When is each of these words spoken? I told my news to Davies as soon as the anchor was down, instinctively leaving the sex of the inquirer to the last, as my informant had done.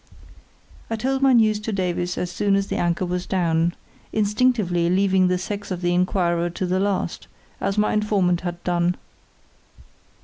I 0.89 0.95
told 0.95 1.21
my 1.21 1.31
news 1.31 1.59
to 1.59 1.71
Davies 1.71 2.17
as 2.17 2.31
soon 2.31 2.55
as 2.55 2.65
the 2.65 2.75
anchor 2.77 3.05
was 3.05 3.27
down, 3.27 3.75
instinctively 4.11 4.89
leaving 4.89 5.27
the 5.27 5.37
sex 5.37 5.69
of 5.69 5.81
the 5.81 5.93
inquirer 5.93 6.49
to 6.49 6.65
the 6.65 6.79
last, 6.79 7.27
as 7.59 7.77
my 7.77 7.93
informant 7.93 8.41
had 8.41 8.63
done. 8.63 8.95